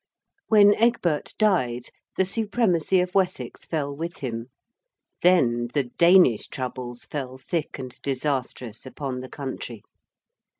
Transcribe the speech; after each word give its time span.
_)]When 0.47 0.73
Egbert 0.81 1.35
died 1.37 1.89
the 2.17 2.25
supremacy 2.25 3.01
of 3.01 3.13
Wessex 3.13 3.65
fell 3.65 3.95
with 3.95 4.17
him. 4.17 4.47
Then 5.21 5.67
the 5.75 5.83
Danish 5.95 6.47
troubles 6.47 7.05
fell 7.05 7.37
thick 7.37 7.77
and 7.77 7.95
disastrous 8.01 8.87
upon 8.87 9.19
the 9.19 9.29
country. 9.29 9.83